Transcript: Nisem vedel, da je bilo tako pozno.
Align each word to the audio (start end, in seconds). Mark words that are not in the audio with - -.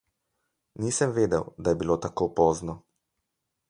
Nisem 0.85 1.13
vedel, 1.19 1.47
da 1.61 1.77
je 1.77 1.81
bilo 1.85 2.01
tako 2.09 2.31
pozno. 2.43 2.81